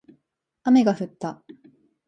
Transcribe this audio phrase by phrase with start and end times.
[0.63, 1.43] 雨が降った